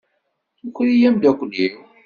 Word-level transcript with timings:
Tuker-iyi 0.57 1.05
amdakel-iw! 1.09 1.75